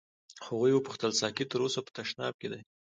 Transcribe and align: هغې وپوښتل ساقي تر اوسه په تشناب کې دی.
هغې 0.45 0.71
وپوښتل 0.75 1.11
ساقي 1.21 1.45
تر 1.51 1.59
اوسه 1.63 1.79
په 1.85 1.91
تشناب 1.97 2.33
کې 2.41 2.47
دی. 2.51 2.61